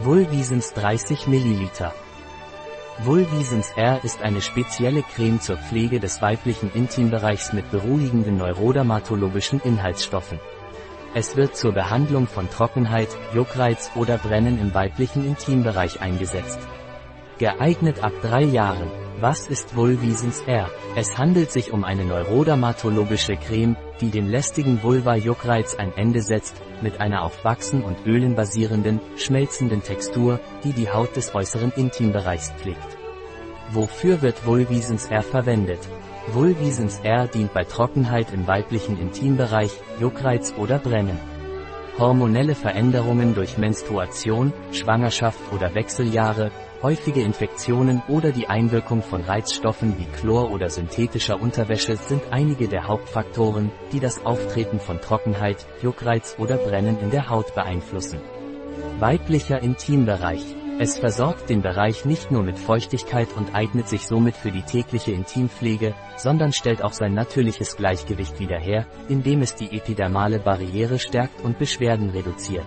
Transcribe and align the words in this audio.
Vulvisens 0.00 0.74
30 0.74 1.26
ml. 1.26 1.90
Vulvisens 3.00 3.72
R 3.72 3.98
ist 4.04 4.22
eine 4.22 4.40
spezielle 4.40 5.02
Creme 5.02 5.40
zur 5.40 5.56
Pflege 5.56 5.98
des 5.98 6.22
weiblichen 6.22 6.70
Intimbereichs 6.72 7.52
mit 7.52 7.68
beruhigenden 7.72 8.36
neurodermatologischen 8.36 9.60
Inhaltsstoffen. 9.64 10.38
Es 11.14 11.34
wird 11.34 11.56
zur 11.56 11.72
Behandlung 11.72 12.28
von 12.28 12.48
Trockenheit, 12.48 13.08
Juckreiz 13.34 13.90
oder 13.96 14.18
Brennen 14.18 14.60
im 14.60 14.72
weiblichen 14.72 15.26
Intimbereich 15.26 16.00
eingesetzt. 16.00 16.60
Geeignet 17.38 18.04
ab 18.04 18.12
drei 18.22 18.44
Jahren. 18.44 19.07
Was 19.20 19.48
ist 19.48 19.74
Vulvisens 19.74 20.42
R? 20.46 20.70
Es 20.94 21.18
handelt 21.18 21.50
sich 21.50 21.72
um 21.72 21.82
eine 21.82 22.04
neurodermatologische 22.04 23.34
Creme, 23.36 23.76
die 24.00 24.10
den 24.10 24.28
lästigen 24.28 24.80
Vulva-Juckreiz 24.80 25.74
ein 25.74 25.92
Ende 25.96 26.22
setzt, 26.22 26.54
mit 26.82 27.00
einer 27.00 27.24
auf 27.24 27.44
Wachsen 27.44 27.82
und 27.82 28.06
Ölen 28.06 28.36
basierenden, 28.36 29.00
schmelzenden 29.16 29.82
Textur, 29.82 30.38
die 30.62 30.72
die 30.72 30.88
Haut 30.88 31.16
des 31.16 31.34
äußeren 31.34 31.72
Intimbereichs 31.74 32.52
pflegt. 32.52 32.96
Wofür 33.72 34.22
wird 34.22 34.46
Vulvisens 34.46 35.06
R 35.06 35.22
verwendet? 35.22 35.80
Vulvisens 36.28 37.00
R 37.02 37.26
dient 37.26 37.52
bei 37.52 37.64
Trockenheit 37.64 38.32
im 38.32 38.46
weiblichen 38.46 39.00
Intimbereich, 39.00 39.72
Juckreiz 39.98 40.54
oder 40.56 40.78
Brennen. 40.78 41.18
Hormonelle 41.98 42.54
Veränderungen 42.54 43.34
durch 43.34 43.58
Menstruation, 43.58 44.52
Schwangerschaft 44.70 45.40
oder 45.52 45.74
Wechseljahre, 45.74 46.52
häufige 46.80 47.22
Infektionen 47.22 48.02
oder 48.06 48.30
die 48.30 48.46
Einwirkung 48.46 49.02
von 49.02 49.22
Reizstoffen 49.22 49.98
wie 49.98 50.04
Chlor 50.04 50.52
oder 50.52 50.70
synthetischer 50.70 51.40
Unterwäsche 51.40 51.96
sind 51.96 52.22
einige 52.30 52.68
der 52.68 52.86
Hauptfaktoren, 52.86 53.72
die 53.90 53.98
das 53.98 54.24
Auftreten 54.24 54.78
von 54.78 55.00
Trockenheit, 55.00 55.66
Juckreiz 55.82 56.36
oder 56.38 56.56
Brennen 56.56 57.00
in 57.00 57.10
der 57.10 57.30
Haut 57.30 57.52
beeinflussen. 57.56 58.20
Weiblicher 59.00 59.60
Intimbereich. 59.60 60.57
Es 60.80 60.96
versorgt 60.96 61.50
den 61.50 61.60
Bereich 61.60 62.04
nicht 62.04 62.30
nur 62.30 62.44
mit 62.44 62.56
Feuchtigkeit 62.56 63.26
und 63.36 63.52
eignet 63.52 63.88
sich 63.88 64.06
somit 64.06 64.36
für 64.36 64.52
die 64.52 64.62
tägliche 64.62 65.10
Intimpflege, 65.10 65.92
sondern 66.16 66.52
stellt 66.52 66.84
auch 66.84 66.92
sein 66.92 67.14
natürliches 67.14 67.76
Gleichgewicht 67.76 68.38
wieder 68.38 68.60
her, 68.60 68.86
indem 69.08 69.42
es 69.42 69.56
die 69.56 69.76
epidermale 69.76 70.38
Barriere 70.38 71.00
stärkt 71.00 71.40
und 71.40 71.58
Beschwerden 71.58 72.10
reduziert. 72.10 72.66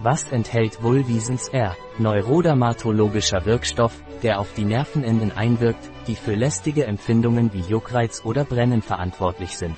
Was 0.00 0.24
enthält 0.32 0.82
Vulvisens 0.82 1.48
R? 1.48 1.76
Neurodermatologischer 1.98 3.46
Wirkstoff, 3.46 3.94
der 4.24 4.40
auf 4.40 4.52
die 4.54 4.64
Nervenenden 4.64 5.30
einwirkt, 5.30 5.88
die 6.08 6.16
für 6.16 6.34
lästige 6.34 6.84
Empfindungen 6.86 7.52
wie 7.52 7.60
Juckreiz 7.60 8.24
oder 8.24 8.44
Brennen 8.44 8.82
verantwortlich 8.82 9.56
sind. 9.56 9.76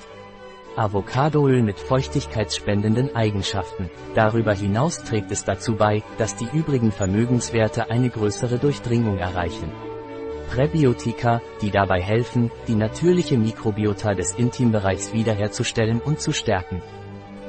Avocadoöl 0.75 1.61
mit 1.61 1.79
feuchtigkeitsspendenden 1.79 3.15
Eigenschaften. 3.15 3.89
Darüber 4.15 4.53
hinaus 4.53 5.03
trägt 5.03 5.31
es 5.31 5.45
dazu 5.45 5.75
bei, 5.75 6.01
dass 6.17 6.35
die 6.35 6.47
übrigen 6.51 6.91
Vermögenswerte 6.91 7.91
eine 7.91 8.09
größere 8.09 8.57
Durchdringung 8.57 9.19
erreichen. 9.19 9.71
Präbiotika, 10.49 11.41
die 11.61 11.71
dabei 11.71 12.01
helfen, 12.01 12.51
die 12.67 12.75
natürliche 12.75 13.37
Mikrobiota 13.37 14.13
des 14.13 14.33
Intimbereichs 14.33 15.13
wiederherzustellen 15.13 16.01
und 16.01 16.19
zu 16.19 16.31
stärken. 16.31 16.81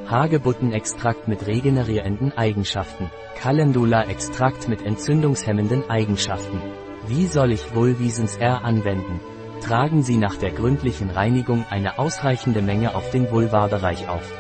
Hagebuttenextrakt 0.07 1.27
mit 1.27 1.47
regenerierenden 1.47 2.37
Eigenschaften. 2.37 3.11
Calendula-Extrakt 3.41 4.69
mit 4.69 4.85
entzündungshemmenden 4.85 5.89
Eigenschaften. 5.89 6.61
Wie 7.07 7.27
soll 7.27 7.53
ich 7.53 7.75
Vulvisens 7.75 8.37
R 8.37 8.65
anwenden? 8.65 9.21
Tragen 9.65 10.03
Sie 10.03 10.19
nach 10.19 10.37
der 10.37 10.51
gründlichen 10.51 11.09
Reinigung 11.09 11.65
eine 11.71 11.99
ausreichende 11.99 12.61
Menge 12.61 12.95
auf 12.95 13.09
den 13.11 13.31
Vulvarbereich 13.31 14.09
auf. 14.11 14.31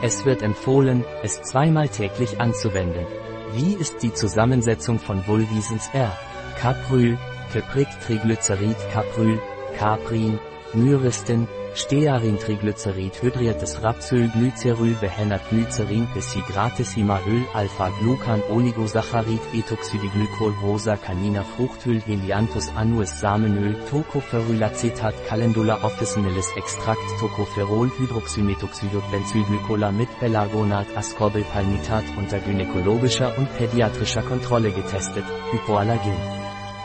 Es 0.00 0.24
wird 0.24 0.40
empfohlen, 0.40 1.04
es 1.22 1.42
zweimal 1.42 1.90
täglich 1.90 2.40
anzuwenden. 2.40 3.04
Wie 3.52 3.74
ist 3.74 4.02
die 4.02 4.14
Zusammensetzung 4.14 4.98
von 4.98 5.26
Vulvisens 5.26 5.90
R? 5.92 6.10
Capryl, 6.58 7.18
Keprigtriglycerid 7.52 8.76
Capryl, 8.94 9.38
Caprin, 9.76 10.38
Myristin, 10.74 11.46
Stearintriglycerid 11.74 13.14
hydriertes 13.20 13.82
Rapsöl 13.82 14.30
Glyceryl 14.30 14.94
behennert 15.00 15.42
Glycerin 15.50 16.06
Pesigratisima 16.12 17.20
Öl 17.26 17.44
Alpha-Glucan 17.54 18.42
Oligosaccharid 18.50 19.40
Etoxydiglykol 19.54 20.54
Rosa 20.62 20.96
Canina 20.96 21.44
Fruchtöl 21.44 22.00
Helianthus 22.00 22.68
annuus 22.74 23.10
Samenöl 23.20 23.76
Tocopherylacetat 23.90 25.14
Calendula 25.28 25.78
officinalis 25.84 26.50
Extrakt 26.56 27.06
Tocopherol 27.20 27.90
Hydroxymetoxidot 27.98 29.04
Benzylglycola 29.10 29.92
mit 29.92 30.08
Pelargonat 30.18 30.86
Ascorbylpalmitat 30.96 32.04
unter 32.16 32.40
gynäkologischer 32.40 33.36
und 33.38 33.48
pädiatrischer 33.58 34.22
Kontrolle 34.22 34.72
getestet, 34.72 35.24
Hypoallergen. 35.52 36.16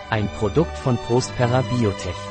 Ein 0.10 0.28
Produkt 0.38 0.78
von 0.78 0.98
Prospera 0.98 1.62
Biotech. 1.62 2.31